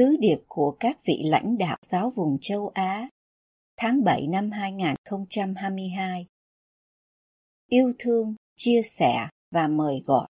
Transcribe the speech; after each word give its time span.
Sứ 0.00 0.16
điệp 0.20 0.38
của 0.48 0.76
các 0.80 0.98
vị 1.04 1.22
lãnh 1.24 1.58
đạo 1.58 1.76
giáo 1.82 2.12
vùng 2.16 2.38
châu 2.40 2.68
Á 2.74 3.08
tháng 3.76 4.04
7 4.04 4.26
năm 4.26 4.50
2022 4.50 6.26
Yêu 7.68 7.92
thương, 7.98 8.34
chia 8.56 8.82
sẻ 8.98 9.28
và 9.50 9.68
mời 9.68 10.02
gọi 10.06 10.28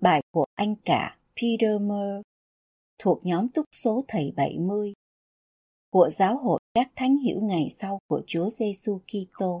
Bài 0.00 0.22
của 0.32 0.44
anh 0.54 0.74
cả 0.84 1.18
Peter 1.36 1.80
Mer 1.80 2.22
thuộc 2.98 3.26
nhóm 3.26 3.48
túc 3.48 3.64
số 3.84 4.04
thầy 4.08 4.32
70 4.36 4.92
của 5.90 6.10
giáo 6.18 6.38
hội 6.38 6.60
các 6.74 6.90
thánh 6.96 7.16
hiểu 7.16 7.40
ngày 7.42 7.74
sau 7.80 7.98
của 8.08 8.22
Chúa 8.26 8.50
Giêsu 8.50 8.98
Kitô. 8.98 9.60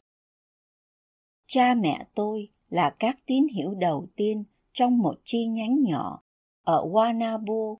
Cha 1.46 1.74
mẹ 1.74 2.06
tôi 2.14 2.48
là 2.68 2.96
các 2.98 3.16
tín 3.26 3.46
hiểu 3.54 3.74
đầu 3.74 4.06
tiên 4.16 4.44
trong 4.72 4.98
một 4.98 5.14
chi 5.24 5.46
nhánh 5.46 5.82
nhỏ 5.82 6.22
ở 6.64 6.84
Wanabo, 6.84 7.76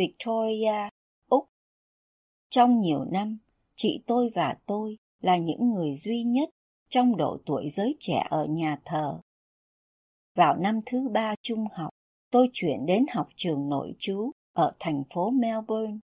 Victoria, 0.00 0.88
Úc. 1.28 1.48
Trong 2.50 2.80
nhiều 2.80 3.04
năm, 3.04 3.38
chị 3.74 4.02
tôi 4.06 4.30
và 4.34 4.56
tôi 4.66 4.96
là 5.20 5.36
những 5.36 5.70
người 5.70 5.94
duy 5.94 6.22
nhất 6.22 6.50
trong 6.88 7.16
độ 7.16 7.38
tuổi 7.46 7.68
giới 7.68 7.96
trẻ 8.00 8.26
ở 8.30 8.46
nhà 8.46 8.78
thờ. 8.84 9.20
Vào 10.34 10.56
năm 10.56 10.80
thứ 10.86 11.08
ba 11.12 11.34
trung 11.42 11.64
học, 11.72 11.90
tôi 12.30 12.48
chuyển 12.52 12.86
đến 12.86 13.06
học 13.14 13.28
trường 13.36 13.68
nội 13.68 13.94
trú 13.98 14.30
ở 14.52 14.72
thành 14.78 15.02
phố 15.14 15.30
Melbourne. 15.30 15.98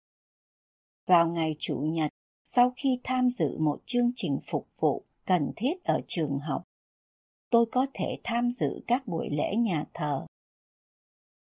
Vào 1.07 1.27
ngày 1.27 1.55
Chủ 1.59 1.79
nhật, 1.79 2.11
sau 2.43 2.73
khi 2.75 2.99
tham 3.03 3.29
dự 3.29 3.57
một 3.59 3.81
chương 3.85 4.11
trình 4.15 4.39
phục 4.47 4.67
vụ 4.79 5.05
cần 5.25 5.51
thiết 5.55 5.83
ở 5.83 6.01
trường 6.07 6.39
học, 6.39 6.63
tôi 7.49 7.65
có 7.71 7.87
thể 7.93 8.19
tham 8.23 8.51
dự 8.51 8.83
các 8.87 9.07
buổi 9.07 9.29
lễ 9.29 9.55
nhà 9.55 9.85
thờ 9.93 10.25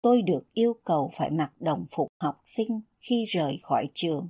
tôi 0.02 0.22
được 0.22 0.54
yêu 0.54 0.74
cầu 0.84 1.10
phải 1.14 1.32
mặc 1.32 1.52
đồng 1.60 1.86
phục 1.92 2.08
học 2.20 2.42
sinh 2.44 2.82
khi 3.00 3.26
rời 3.26 3.60
khỏi 3.64 3.90
trường. 3.94 4.28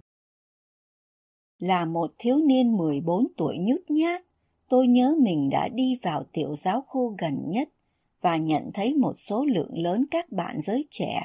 Là 1.59 1.86
một 1.86 2.14
thiếu 2.17 2.38
niên 2.38 2.77
14 2.77 3.27
tuổi 3.38 3.58
nhút 3.59 3.81
nhát, 3.89 4.22
tôi 4.69 4.88
nhớ 4.88 5.16
mình 5.19 5.49
đã 5.49 5.67
đi 5.73 5.99
vào 6.02 6.23
tiểu 6.33 6.55
giáo 6.55 6.83
khu 6.88 7.16
gần 7.22 7.44
nhất 7.47 7.69
và 8.22 8.38
nhận 8.38 8.72
thấy 8.73 8.94
một 8.94 9.14
số 9.17 9.45
lượng 9.45 9.77
lớn 9.77 10.05
các 10.11 10.31
bạn 10.31 10.61
giới 10.61 10.88
trẻ. 10.89 11.22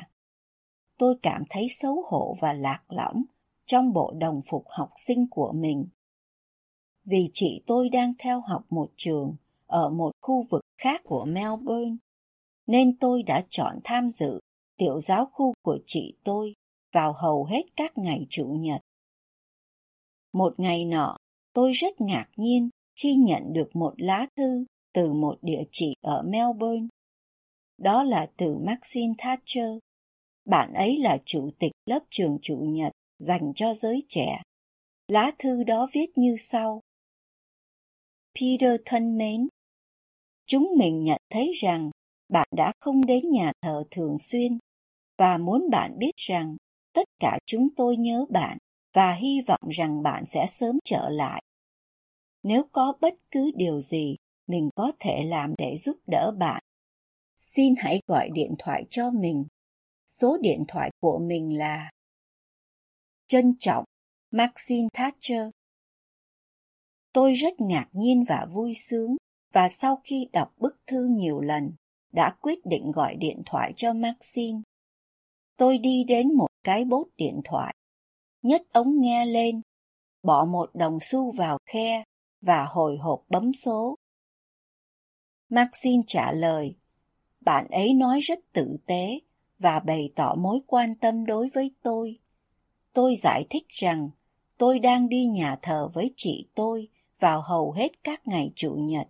Tôi 0.98 1.14
cảm 1.22 1.42
thấy 1.50 1.67
xấu 1.80 2.05
hổ 2.11 2.36
và 2.41 2.52
lạc 2.52 2.83
lõng 2.89 3.22
trong 3.67 3.92
bộ 3.92 4.14
đồng 4.19 4.41
phục 4.50 4.64
học 4.69 4.91
sinh 5.06 5.27
của 5.30 5.52
mình. 5.52 5.86
Vì 7.05 7.30
chị 7.33 7.62
tôi 7.67 7.89
đang 7.89 8.12
theo 8.19 8.41
học 8.41 8.64
một 8.70 8.89
trường 8.96 9.36
ở 9.67 9.90
một 9.90 10.11
khu 10.20 10.45
vực 10.51 10.62
khác 10.79 11.01
của 11.05 11.24
Melbourne 11.24 11.96
nên 12.67 12.97
tôi 12.99 13.23
đã 13.23 13.45
chọn 13.51 13.79
tham 13.85 14.11
dự 14.11 14.41
tiểu 14.77 15.01
giáo 15.01 15.27
khu 15.33 15.55
của 15.63 15.79
chị 15.87 16.15
tôi 16.25 16.55
vào 16.93 17.13
hầu 17.13 17.45
hết 17.45 17.63
các 17.77 17.99
ngày 17.99 18.27
chủ 18.31 18.47
nhật. 18.47 18.81
Một 20.33 20.55
ngày 20.59 20.85
nọ, 20.85 21.17
tôi 21.53 21.73
rất 21.73 22.01
ngạc 22.01 22.27
nhiên 22.37 22.71
khi 22.95 23.15
nhận 23.15 23.53
được 23.53 23.71
một 23.75 23.95
lá 23.97 24.27
thư 24.37 24.65
từ 24.95 25.13
một 25.13 25.39
địa 25.43 25.63
chỉ 25.71 25.95
ở 26.01 26.23
Melbourne. 26.23 26.87
Đó 27.79 28.03
là 28.03 28.31
từ 28.37 28.59
Maxine 28.67 29.15
Thatcher. 29.19 29.71
Bạn 30.45 30.73
ấy 30.73 30.98
là 30.98 31.19
chủ 31.25 31.51
tịch 31.59 31.73
lớp 31.87 32.01
trường 32.11 32.39
chủ 32.43 32.57
nhật 32.57 32.93
dành 33.19 33.53
cho 33.55 33.75
giới 33.75 34.03
trẻ. 34.09 34.43
Lá 35.09 35.31
thư 35.39 35.65
đó 35.65 35.89
viết 35.93 36.07
như 36.17 36.37
sau. 36.48 36.81
Peter 38.35 38.81
thân 38.85 39.19
mến, 39.19 39.48
chúng 40.47 40.69
mình 40.79 41.05
nhận 41.05 41.21
thấy 41.31 41.53
rằng 41.63 41.91
bạn 42.29 42.48
đã 42.53 42.73
không 42.81 43.07
đến 43.07 43.31
nhà 43.31 43.53
thờ 43.63 43.85
thường 43.91 44.17
xuyên 44.20 44.59
và 45.19 45.39
muốn 45.39 45.70
bạn 45.70 45.98
biết 45.98 46.17
rằng 46.17 46.57
tất 46.92 47.09
cả 47.20 47.39
chúng 47.47 47.69
tôi 47.77 47.97
nhớ 47.97 48.25
bạn 48.31 48.59
và 48.92 49.14
hy 49.14 49.41
vọng 49.47 49.69
rằng 49.70 50.03
bạn 50.03 50.27
sẽ 50.27 50.47
sớm 50.48 50.79
trở 50.85 51.09
lại. 51.09 51.42
Nếu 52.42 52.63
có 52.73 52.92
bất 53.01 53.15
cứ 53.31 53.51
điều 53.55 53.81
gì 53.81 54.17
mình 54.47 54.70
có 54.75 54.92
thể 55.01 55.25
làm 55.25 55.55
để 55.59 55.77
giúp 55.77 55.97
đỡ 56.07 56.31
bạn, 56.39 56.63
xin 57.36 57.75
hãy 57.79 58.01
gọi 58.07 58.29
điện 58.33 58.55
thoại 58.59 58.85
cho 58.91 59.11
mình. 59.11 59.45
Số 60.07 60.39
điện 60.41 60.65
thoại 60.69 60.91
của 61.01 61.19
mình 61.19 61.59
là 61.59 61.91
Trân 63.27 63.55
trọng 63.61 63.85
Maxine 64.31 64.89
Thatcher 64.92 65.48
Tôi 67.13 67.35
rất 67.35 67.61
ngạc 67.61 67.89
nhiên 67.92 68.25
và 68.29 68.47
vui 68.53 68.73
sướng 68.89 69.17
và 69.53 69.69
sau 69.69 70.01
khi 70.05 70.29
đọc 70.33 70.53
bức 70.57 70.77
thư 70.86 71.07
nhiều 71.11 71.41
lần, 71.41 71.73
đã 72.17 72.37
quyết 72.41 72.67
định 72.67 72.93
gọi 72.93 73.15
điện 73.15 73.43
thoại 73.47 73.73
cho 73.77 73.93
Maxine. 73.93 74.59
Tôi 75.57 75.79
đi 75.79 76.05
đến 76.05 76.35
một 76.35 76.49
cái 76.65 76.85
bốt 76.85 77.07
điện 77.17 77.41
thoại, 77.45 77.75
nhấc 78.43 78.63
ống 78.73 79.01
nghe 79.01 79.27
lên, 79.27 79.61
bỏ 80.23 80.45
một 80.45 80.71
đồng 80.75 80.99
xu 81.03 81.33
vào 81.33 81.59
khe 81.67 82.05
và 82.41 82.67
hồi 82.69 82.97
hộp 82.97 83.25
bấm 83.29 83.53
số. 83.55 83.97
Maxine 85.49 86.03
trả 86.07 86.33
lời, 86.33 86.75
bạn 87.41 87.67
ấy 87.71 87.95
nói 87.95 88.21
rất 88.21 88.39
tử 88.53 88.77
tế 88.87 89.21
và 89.59 89.81
bày 89.81 90.13
tỏ 90.17 90.35
mối 90.39 90.61
quan 90.67 90.95
tâm 90.95 91.27
đối 91.27 91.48
với 91.55 91.71
tôi. 91.83 92.19
Tôi 92.93 93.15
giải 93.23 93.47
thích 93.51 93.67
rằng 93.69 94.11
tôi 94.59 94.79
đang 94.79 95.09
đi 95.09 95.27
nhà 95.27 95.57
thờ 95.63 95.89
với 95.95 96.13
chị 96.17 96.48
tôi 96.55 96.89
vào 97.21 97.43
hầu 97.43 97.73
hết 97.73 98.05
các 98.05 98.29
ngày 98.29 98.53
chủ 98.55 98.75
nhật. 98.75 99.09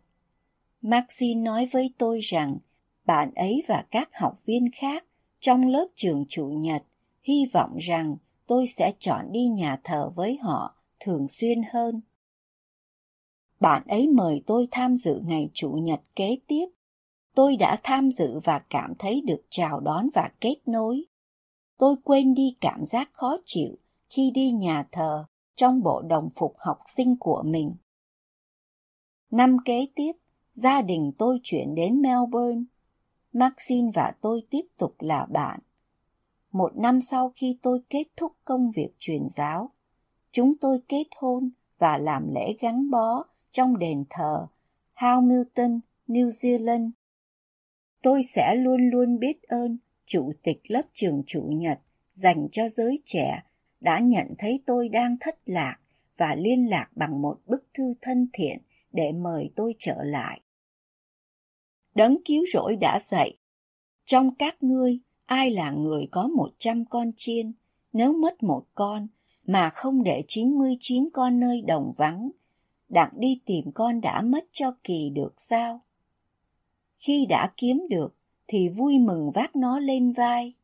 Maxine 0.82 1.40
nói 1.40 1.68
với 1.72 1.94
tôi 1.98 2.20
rằng 2.20 2.58
bạn 3.06 3.34
ấy 3.34 3.62
và 3.68 3.84
các 3.90 4.08
học 4.12 4.34
viên 4.46 4.70
khác 4.74 5.04
trong 5.40 5.68
lớp 5.68 5.86
trường 5.94 6.24
chủ 6.28 6.46
nhật, 6.46 6.82
hy 7.22 7.44
vọng 7.52 7.76
rằng 7.78 8.16
tôi 8.46 8.66
sẽ 8.66 8.92
chọn 8.98 9.32
đi 9.32 9.48
nhà 9.48 9.80
thờ 9.84 10.10
với 10.14 10.38
họ 10.42 10.74
thường 11.00 11.28
xuyên 11.28 11.62
hơn. 11.72 12.00
Bạn 13.60 13.82
ấy 13.86 14.08
mời 14.08 14.42
tôi 14.46 14.68
tham 14.70 14.96
dự 14.96 15.20
ngày 15.24 15.50
chủ 15.52 15.70
nhật 15.72 16.00
kế 16.16 16.38
tiếp. 16.46 16.66
Tôi 17.34 17.56
đã 17.56 17.80
tham 17.82 18.10
dự 18.10 18.40
và 18.44 18.58
cảm 18.58 18.94
thấy 18.98 19.22
được 19.26 19.42
chào 19.50 19.80
đón 19.80 20.08
và 20.14 20.30
kết 20.40 20.56
nối. 20.66 21.04
Tôi 21.78 21.96
quên 22.04 22.34
đi 22.34 22.56
cảm 22.60 22.86
giác 22.86 23.10
khó 23.12 23.36
chịu 23.44 23.76
khi 24.08 24.30
đi 24.34 24.50
nhà 24.50 24.86
thờ 24.92 25.24
trong 25.56 25.82
bộ 25.82 26.02
đồng 26.02 26.28
phục 26.36 26.54
học 26.58 26.78
sinh 26.96 27.16
của 27.20 27.42
mình. 27.46 27.74
Năm 29.30 29.56
kế 29.64 29.86
tiếp, 29.94 30.12
gia 30.52 30.82
đình 30.82 31.12
tôi 31.18 31.38
chuyển 31.42 31.74
đến 31.74 32.02
Melbourne 32.02 32.64
Maxine 33.38 33.90
và 33.94 34.12
tôi 34.20 34.42
tiếp 34.50 34.62
tục 34.78 34.94
là 34.98 35.26
bạn. 35.30 35.60
Một 36.52 36.76
năm 36.76 37.00
sau 37.00 37.32
khi 37.34 37.58
tôi 37.62 37.80
kết 37.90 38.04
thúc 38.16 38.32
công 38.44 38.70
việc 38.70 38.88
truyền 38.98 39.28
giáo, 39.36 39.70
chúng 40.30 40.56
tôi 40.60 40.78
kết 40.88 41.04
hôn 41.16 41.50
và 41.78 41.98
làm 41.98 42.34
lễ 42.34 42.56
gắn 42.60 42.90
bó 42.90 43.24
trong 43.50 43.78
đền 43.78 44.04
thờ 44.10 44.46
Hamilton, 44.94 45.80
New 46.08 46.28
Zealand. 46.28 46.90
Tôi 48.02 48.22
sẽ 48.34 48.54
luôn 48.54 48.90
luôn 48.90 49.18
biết 49.18 49.42
ơn 49.42 49.78
chủ 50.06 50.32
tịch 50.42 50.60
lớp 50.68 50.82
trường 50.92 51.22
chủ 51.26 51.42
nhật 51.42 51.78
dành 52.12 52.48
cho 52.52 52.68
giới 52.68 53.02
trẻ 53.04 53.42
đã 53.80 53.98
nhận 53.98 54.34
thấy 54.38 54.62
tôi 54.66 54.88
đang 54.88 55.16
thất 55.20 55.38
lạc 55.46 55.76
và 56.16 56.34
liên 56.34 56.70
lạc 56.70 56.88
bằng 56.94 57.22
một 57.22 57.40
bức 57.46 57.66
thư 57.74 57.94
thân 58.00 58.28
thiện 58.32 58.58
để 58.92 59.12
mời 59.12 59.50
tôi 59.56 59.74
trở 59.78 60.02
lại 60.02 60.40
đấng 61.96 62.16
cứu 62.24 62.44
rỗi 62.52 62.76
đã 62.76 63.00
dạy. 63.00 63.36
Trong 64.04 64.34
các 64.34 64.62
ngươi, 64.62 64.98
ai 65.26 65.50
là 65.50 65.70
người 65.70 66.08
có 66.10 66.28
một 66.28 66.48
trăm 66.58 66.84
con 66.84 67.10
chiên, 67.16 67.52
nếu 67.92 68.12
mất 68.12 68.42
một 68.42 68.62
con, 68.74 69.06
mà 69.46 69.70
không 69.70 70.02
để 70.02 70.22
chín 70.28 70.58
mươi 70.58 70.76
chín 70.80 71.08
con 71.12 71.40
nơi 71.40 71.62
đồng 71.62 71.92
vắng, 71.96 72.30
đặng 72.88 73.10
đi 73.16 73.40
tìm 73.46 73.64
con 73.74 74.00
đã 74.00 74.22
mất 74.22 74.44
cho 74.52 74.74
kỳ 74.84 75.10
được 75.14 75.34
sao? 75.36 75.80
Khi 76.98 77.26
đã 77.28 77.52
kiếm 77.56 77.86
được, 77.90 78.16
thì 78.46 78.68
vui 78.68 78.98
mừng 78.98 79.30
vác 79.34 79.56
nó 79.56 79.78
lên 79.78 80.10
vai. 80.10 80.54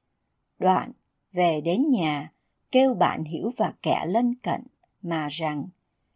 Đoạn, 0.58 0.92
về 1.32 1.60
đến 1.64 1.90
nhà, 1.90 2.32
kêu 2.70 2.94
bạn 2.94 3.24
hiểu 3.24 3.50
và 3.56 3.74
kẻ 3.82 4.04
lân 4.08 4.34
cận, 4.34 4.62
mà 5.02 5.28
rằng, 5.30 5.68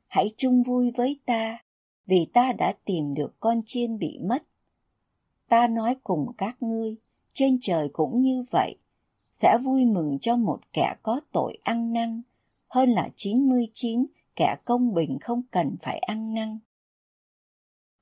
hãy 0.06 0.30
chung 0.36 0.62
vui 0.62 0.90
với 0.96 1.20
ta, 1.26 1.58
vì 2.06 2.26
ta 2.32 2.52
đã 2.52 2.74
tìm 2.84 3.14
được 3.14 3.40
con 3.40 3.60
chiên 3.66 3.98
bị 3.98 4.18
mất 4.22 4.42
ta 5.48 5.66
nói 5.66 5.96
cùng 6.04 6.32
các 6.38 6.62
ngươi, 6.62 6.96
trên 7.32 7.58
trời 7.60 7.88
cũng 7.92 8.20
như 8.20 8.44
vậy, 8.50 8.76
sẽ 9.32 9.58
vui 9.64 9.84
mừng 9.84 10.18
cho 10.20 10.36
một 10.36 10.60
kẻ 10.72 10.94
có 11.02 11.20
tội 11.32 11.58
ăn 11.62 11.92
năn, 11.92 12.22
hơn 12.68 12.90
là 12.90 13.08
99 13.16 14.06
kẻ 14.36 14.56
công 14.64 14.94
bình 14.94 15.18
không 15.20 15.42
cần 15.50 15.76
phải 15.82 15.98
ăn 15.98 16.34
năn. 16.34 16.58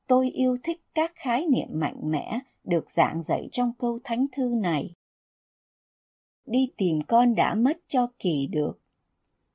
Tôi 0.06 0.31
yêu 0.31 0.56
thích 0.62 0.81
các 0.94 1.12
khái 1.14 1.46
niệm 1.46 1.69
mạnh 1.73 2.00
mẽ 2.11 2.38
được 2.64 2.91
giảng 2.91 3.23
dạy 3.23 3.49
trong 3.52 3.73
câu 3.79 3.99
thánh 4.05 4.26
thư 4.32 4.55
này. 4.62 4.94
Đi 6.46 6.73
tìm 6.76 7.00
con 7.08 7.35
đã 7.35 7.55
mất 7.55 7.79
cho 7.88 8.06
kỳ 8.19 8.49
được. 8.50 8.81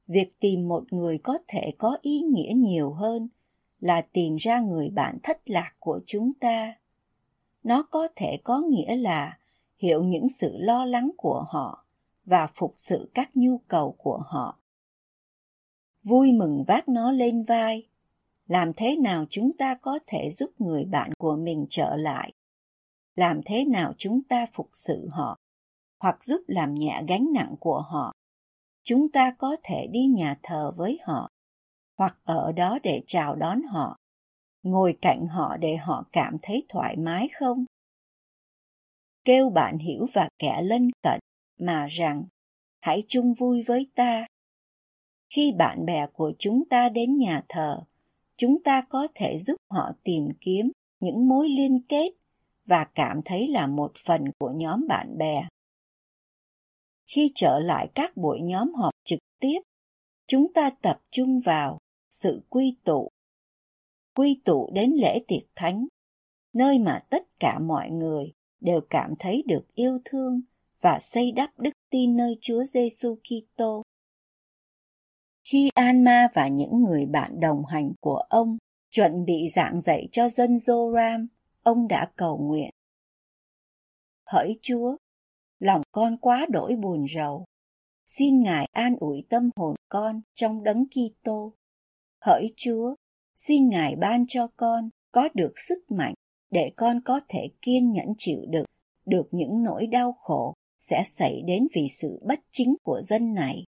Việc 0.07 0.39
tìm 0.39 0.67
một 0.67 0.93
người 0.93 1.17
có 1.17 1.37
thể 1.47 1.71
có 1.77 1.97
ý 2.01 2.21
nghĩa 2.21 2.53
nhiều 2.55 2.91
hơn 2.91 3.29
là 3.79 4.01
tìm 4.13 4.35
ra 4.35 4.59
người 4.59 4.89
bạn 4.89 5.17
thất 5.23 5.49
lạc 5.49 5.73
của 5.79 5.99
chúng 6.05 6.33
ta. 6.33 6.75
Nó 7.63 7.83
có 7.91 8.07
thể 8.15 8.37
có 8.43 8.61
nghĩa 8.69 8.95
là 8.95 9.37
hiểu 9.77 10.03
những 10.03 10.29
sự 10.29 10.57
lo 10.57 10.85
lắng 10.85 11.11
của 11.17 11.45
họ 11.49 11.85
và 12.25 12.47
phục 12.55 12.73
sự 12.77 13.11
các 13.13 13.29
nhu 13.33 13.57
cầu 13.67 13.95
của 13.97 14.23
họ. 14.25 14.59
Vui 16.03 16.31
mừng 16.31 16.63
vác 16.67 16.89
nó 16.89 17.11
lên 17.11 17.43
vai. 17.43 17.87
Làm 18.47 18.71
thế 18.73 18.95
nào 18.95 19.25
chúng 19.29 19.51
ta 19.57 19.75
có 19.81 19.99
thể 20.07 20.29
giúp 20.31 20.51
người 20.59 20.85
bạn 20.85 21.11
của 21.17 21.35
mình 21.35 21.65
trở 21.69 21.95
lại? 21.95 22.33
Làm 23.15 23.41
thế 23.45 23.65
nào 23.65 23.93
chúng 23.97 24.21
ta 24.23 24.45
phục 24.53 24.69
sự 24.73 25.07
họ 25.11 25.37
hoặc 25.99 26.23
giúp 26.23 26.41
làm 26.47 26.73
nhẹ 26.73 27.03
gánh 27.07 27.27
nặng 27.33 27.55
của 27.59 27.81
họ? 27.81 28.13
Chúng 28.83 29.09
ta 29.09 29.35
có 29.37 29.55
thể 29.63 29.87
đi 29.91 30.05
nhà 30.05 30.39
thờ 30.43 30.71
với 30.77 30.99
họ 31.03 31.29
hoặc 31.97 32.17
ở 32.23 32.51
đó 32.51 32.79
để 32.83 33.01
chào 33.07 33.35
đón 33.35 33.61
họ, 33.63 33.97
ngồi 34.63 34.97
cạnh 35.01 35.27
họ 35.27 35.57
để 35.57 35.75
họ 35.75 36.05
cảm 36.11 36.37
thấy 36.41 36.65
thoải 36.69 36.97
mái 36.97 37.29
không? 37.39 37.65
Kêu 39.25 39.49
bạn 39.49 39.77
hiểu 39.77 40.05
và 40.13 40.29
kẻ 40.39 40.61
lân 40.63 40.91
cận 41.03 41.19
mà 41.59 41.87
rằng 41.87 42.23
hãy 42.81 43.03
chung 43.07 43.33
vui 43.33 43.63
với 43.67 43.87
ta. 43.95 44.25
Khi 45.35 45.51
bạn 45.57 45.85
bè 45.85 46.07
của 46.13 46.33
chúng 46.39 46.63
ta 46.69 46.89
đến 46.89 47.17
nhà 47.17 47.43
thờ, 47.49 47.83
chúng 48.37 48.63
ta 48.63 48.83
có 48.89 49.07
thể 49.15 49.37
giúp 49.39 49.55
họ 49.71 49.91
tìm 50.03 50.29
kiếm 50.41 50.71
những 50.99 51.27
mối 51.27 51.49
liên 51.49 51.81
kết 51.89 52.11
và 52.65 52.87
cảm 52.95 53.21
thấy 53.25 53.47
là 53.47 53.67
một 53.67 53.91
phần 54.05 54.23
của 54.39 54.51
nhóm 54.55 54.87
bạn 54.87 55.17
bè. 55.17 55.47
Khi 57.15 57.31
trở 57.35 57.59
lại 57.59 57.89
các 57.95 58.17
buổi 58.17 58.39
nhóm 58.41 58.73
họp 58.73 58.93
trực 59.03 59.19
tiếp, 59.39 59.59
chúng 60.27 60.53
ta 60.53 60.69
tập 60.81 61.01
trung 61.11 61.39
vào 61.39 61.77
sự 62.09 62.41
quy 62.49 62.75
tụ. 62.83 63.09
Quy 64.19 64.41
tụ 64.45 64.69
đến 64.73 64.91
lễ 64.93 65.23
tiệc 65.27 65.49
thánh, 65.55 65.87
nơi 66.53 66.79
mà 66.79 66.99
tất 67.09 67.39
cả 67.39 67.59
mọi 67.59 67.89
người 67.89 68.33
đều 68.61 68.81
cảm 68.89 69.13
thấy 69.19 69.43
được 69.47 69.65
yêu 69.73 69.99
thương 70.05 70.41
và 70.81 70.99
xây 71.01 71.31
đắp 71.31 71.59
đức 71.59 71.69
tin 71.89 72.17
nơi 72.17 72.37
Chúa 72.41 72.63
Giêsu 72.63 73.15
Kitô. 73.15 73.83
Khi 75.43 75.69
Anma 75.73 76.27
và 76.33 76.47
những 76.47 76.83
người 76.83 77.05
bạn 77.05 77.39
đồng 77.39 77.65
hành 77.65 77.91
của 78.01 78.17
ông 78.29 78.57
chuẩn 78.91 79.25
bị 79.25 79.35
giảng 79.55 79.81
dạy 79.81 80.07
cho 80.11 80.29
dân 80.29 80.55
Joram, 80.55 81.27
ông 81.63 81.87
đã 81.87 82.11
cầu 82.15 82.37
nguyện. 82.37 82.69
Hỡi 84.25 84.59
Chúa, 84.61 84.95
lòng 85.59 85.81
con 85.91 86.17
quá 86.17 86.45
đổi 86.49 86.75
buồn 86.75 87.05
rầu. 87.15 87.45
Xin 88.05 88.41
Ngài 88.43 88.67
an 88.71 88.95
ủi 88.99 89.23
tâm 89.29 89.49
hồn 89.55 89.75
con 89.89 90.21
trong 90.35 90.63
đấng 90.63 90.85
Kitô. 90.89 91.53
Hỡi 92.21 92.53
Chúa, 92.55 92.95
xin 93.47 93.69
Ngài 93.69 93.95
ban 93.95 94.25
cho 94.27 94.47
con 94.57 94.89
có 95.11 95.29
được 95.33 95.53
sức 95.67 95.91
mạnh 95.91 96.13
để 96.51 96.71
con 96.75 97.01
có 97.05 97.21
thể 97.29 97.39
kiên 97.61 97.91
nhẫn 97.91 98.07
chịu 98.17 98.39
đựng 98.49 98.65
được 99.05 99.27
những 99.31 99.63
nỗi 99.63 99.87
đau 99.87 100.13
khổ 100.13 100.53
sẽ 100.79 101.03
xảy 101.17 101.41
đến 101.47 101.67
vì 101.75 101.81
sự 102.01 102.19
bất 102.27 102.39
chính 102.51 102.75
của 102.83 103.01
dân 103.01 103.33
này. 103.33 103.63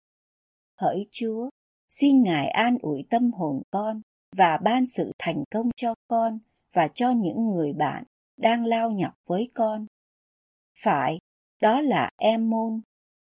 Hỡi 0.76 1.06
Chúa, 1.10 1.50
xin 1.88 2.22
Ngài 2.22 2.48
an 2.48 2.78
ủi 2.82 3.04
tâm 3.10 3.32
hồn 3.32 3.62
con 3.70 4.00
và 4.36 4.58
ban 4.64 4.86
sự 4.86 5.12
thành 5.18 5.44
công 5.50 5.70
cho 5.76 5.94
con 6.08 6.38
và 6.72 6.88
cho 6.94 7.10
những 7.10 7.46
người 7.46 7.72
bạn 7.72 8.04
đang 8.36 8.64
lao 8.64 8.90
nhọc 8.90 9.12
với 9.26 9.50
con. 9.54 9.86
Phải, 10.82 11.18
đó 11.60 11.80
là 11.80 12.10
Emon, 12.16 12.80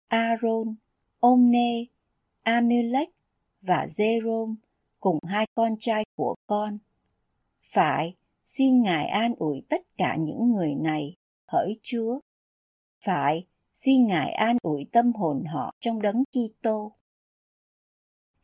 Aaron, 0.07 0.75
Omne, 1.19 1.85
Amulek 2.43 3.09
và 3.61 3.87
Jerome 3.97 4.55
cùng 5.01 5.19
hai 5.23 5.47
con 5.55 5.75
trai 5.79 6.05
của 6.15 6.35
con. 6.47 6.77
Phải, 7.73 8.15
xin 8.45 8.81
Ngài 8.81 9.07
an 9.07 9.33
ủi 9.37 9.61
tất 9.69 9.81
cả 9.97 10.15
những 10.19 10.51
người 10.51 10.75
này, 10.75 11.15
hỡi 11.47 11.79
Chúa. 11.81 12.19
Phải, 13.05 13.45
xin 13.73 14.07
Ngài 14.07 14.31
an 14.31 14.57
ủi 14.61 14.85
tâm 14.91 15.13
hồn 15.13 15.43
họ 15.53 15.73
trong 15.79 16.01
đấng 16.01 16.23
Kitô. 16.25 16.91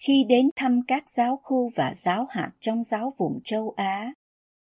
Khi 0.07 0.25
đến 0.29 0.49
thăm 0.55 0.81
các 0.87 1.09
giáo 1.09 1.39
khu 1.43 1.69
và 1.75 1.93
giáo 1.97 2.25
hạt 2.29 2.51
trong 2.59 2.83
giáo 2.83 3.13
vùng 3.17 3.39
châu 3.43 3.73
Á, 3.77 4.13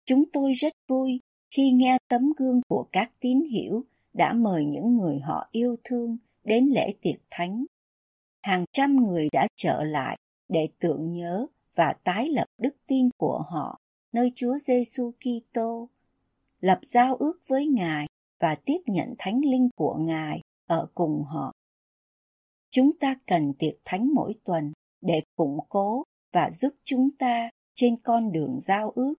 chúng 0.05 0.23
tôi 0.33 0.53
rất 0.53 0.73
vui 0.87 1.19
khi 1.55 1.71
nghe 1.71 1.97
tấm 2.09 2.33
gương 2.37 2.61
của 2.67 2.87
các 2.91 3.11
tín 3.19 3.41
hiểu 3.51 3.83
đã 4.13 4.33
mời 4.33 4.65
những 4.65 4.93
người 4.93 5.19
họ 5.19 5.47
yêu 5.51 5.75
thương 5.83 6.17
đến 6.43 6.65
lễ 6.65 6.93
tiệc 7.01 7.21
thánh. 7.29 7.65
Hàng 8.41 8.65
trăm 8.71 8.95
người 8.95 9.27
đã 9.31 9.47
trở 9.55 9.83
lại 9.83 10.17
để 10.49 10.67
tưởng 10.79 11.13
nhớ 11.13 11.47
và 11.75 11.93
tái 12.03 12.29
lập 12.29 12.45
đức 12.57 12.75
tin 12.87 13.09
của 13.17 13.43
họ 13.49 13.79
nơi 14.13 14.31
Chúa 14.35 14.57
Giêsu 14.57 15.11
Kitô, 15.11 15.89
lập 16.59 16.79
giao 16.83 17.15
ước 17.15 17.39
với 17.47 17.67
Ngài 17.67 18.07
và 18.39 18.55
tiếp 18.65 18.79
nhận 18.85 19.13
thánh 19.17 19.41
linh 19.45 19.69
của 19.75 19.95
Ngài 19.99 20.41
ở 20.67 20.87
cùng 20.93 21.23
họ. 21.23 21.53
Chúng 22.71 22.91
ta 22.99 23.15
cần 23.27 23.53
tiệc 23.59 23.75
thánh 23.85 24.13
mỗi 24.13 24.35
tuần 24.43 24.73
để 25.01 25.21
củng 25.35 25.57
cố 25.69 26.03
và 26.31 26.51
giúp 26.51 26.73
chúng 26.83 27.09
ta 27.19 27.49
trên 27.75 27.95
con 28.03 28.31
đường 28.31 28.59
giao 28.59 28.89
ước. 28.89 29.13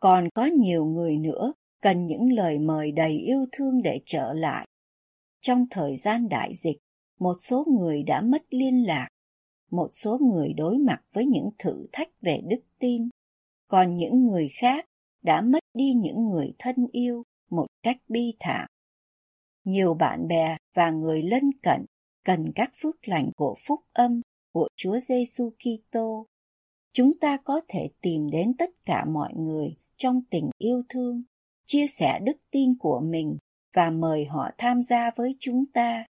Còn 0.00 0.28
có 0.34 0.44
nhiều 0.44 0.84
người 0.84 1.16
nữa 1.16 1.52
cần 1.82 2.06
những 2.06 2.32
lời 2.32 2.58
mời 2.58 2.92
đầy 2.92 3.12
yêu 3.12 3.46
thương 3.52 3.82
để 3.82 4.00
trở 4.06 4.32
lại. 4.32 4.66
Trong 5.40 5.66
thời 5.70 5.96
gian 5.96 6.28
đại 6.28 6.52
dịch, 6.54 6.76
một 7.20 7.36
số 7.40 7.64
người 7.78 8.02
đã 8.02 8.20
mất 8.20 8.42
liên 8.50 8.86
lạc, 8.86 9.08
một 9.76 9.88
số 9.92 10.18
người 10.18 10.52
đối 10.52 10.78
mặt 10.78 11.02
với 11.12 11.26
những 11.26 11.50
thử 11.58 11.86
thách 11.92 12.08
về 12.20 12.40
đức 12.48 12.60
tin, 12.78 13.08
còn 13.68 13.94
những 13.94 14.24
người 14.24 14.48
khác 14.48 14.84
đã 15.22 15.40
mất 15.40 15.64
đi 15.74 15.92
những 15.92 16.28
người 16.28 16.52
thân 16.58 16.86
yêu 16.92 17.22
một 17.50 17.66
cách 17.82 17.96
bi 18.08 18.34
thảm. 18.40 18.68
Nhiều 19.64 19.94
bạn 19.94 20.28
bè 20.28 20.56
và 20.74 20.90
người 20.90 21.22
lân 21.22 21.50
cận 21.62 21.84
cần 22.24 22.52
các 22.54 22.72
phước 22.82 23.08
lành 23.08 23.30
của 23.36 23.54
phúc 23.66 23.80
âm 23.92 24.20
của 24.52 24.68
Chúa 24.76 24.98
Giêsu 25.08 25.50
Kitô. 25.50 26.26
Chúng 26.92 27.18
ta 27.18 27.36
có 27.44 27.60
thể 27.68 27.88
tìm 28.00 28.30
đến 28.30 28.54
tất 28.58 28.70
cả 28.84 29.04
mọi 29.04 29.34
người 29.36 29.76
trong 29.96 30.22
tình 30.30 30.50
yêu 30.58 30.82
thương, 30.88 31.22
chia 31.66 31.86
sẻ 31.98 32.20
đức 32.22 32.36
tin 32.50 32.78
của 32.78 33.00
mình 33.00 33.36
và 33.72 33.90
mời 33.90 34.24
họ 34.24 34.50
tham 34.58 34.82
gia 34.82 35.10
với 35.16 35.36
chúng 35.38 35.64
ta. 35.72 36.06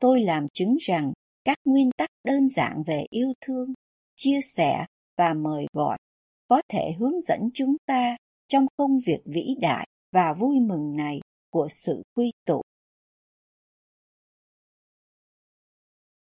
Tôi 0.00 0.20
làm 0.20 0.46
chứng 0.52 0.76
rằng 0.80 1.12
các 1.46 1.58
nguyên 1.64 1.90
tắc 1.98 2.10
đơn 2.24 2.48
giản 2.48 2.82
về 2.86 3.04
yêu 3.10 3.32
thương, 3.40 3.72
chia 4.16 4.40
sẻ 4.56 4.86
và 5.18 5.34
mời 5.34 5.66
gọi 5.72 5.98
có 6.48 6.62
thể 6.68 6.92
hướng 6.98 7.20
dẫn 7.20 7.40
chúng 7.54 7.76
ta 7.86 8.16
trong 8.48 8.66
công 8.76 8.98
việc 9.06 9.20
vĩ 9.24 9.54
đại 9.60 9.88
và 10.12 10.32
vui 10.38 10.60
mừng 10.60 10.96
này 10.96 11.20
của 11.50 11.68
sự 11.70 12.02
quy 12.14 12.32
tụ. 12.46 12.62